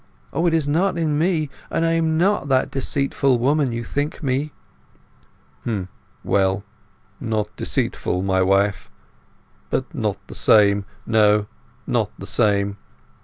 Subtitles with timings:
[0.33, 4.23] O, it is not in me, and I am not that deceitful woman you think
[4.23, 4.51] me!"
[5.63, 6.63] "H'm—well.
[7.19, 8.89] Not deceitful, my wife;
[9.69, 10.85] but not the same.
[11.05, 11.45] No,
[11.85, 12.77] not the same.